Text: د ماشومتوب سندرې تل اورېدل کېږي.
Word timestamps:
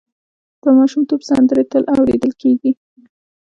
د 0.61 0.63
ماشومتوب 0.77 1.21
سندرې 1.29 1.63
تل 1.71 1.83
اورېدل 1.93 2.31
کېږي. 2.41 2.71